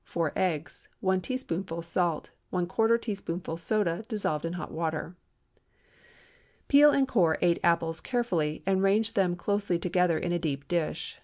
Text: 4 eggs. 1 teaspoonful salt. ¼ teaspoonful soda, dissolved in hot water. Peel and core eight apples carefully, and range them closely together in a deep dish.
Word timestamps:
4 0.03 0.33
eggs. 0.35 0.87
1 1.01 1.21
teaspoonful 1.21 1.83
salt. 1.83 2.31
¼ 2.53 3.01
teaspoonful 3.01 3.55
soda, 3.55 4.03
dissolved 4.07 4.45
in 4.45 4.53
hot 4.53 4.71
water. 4.71 5.15
Peel 6.67 6.89
and 6.89 7.07
core 7.07 7.37
eight 7.43 7.59
apples 7.63 8.01
carefully, 8.01 8.63
and 8.65 8.81
range 8.81 9.13
them 9.13 9.35
closely 9.35 9.77
together 9.77 10.17
in 10.17 10.31
a 10.31 10.39
deep 10.39 10.67
dish. 10.67 11.19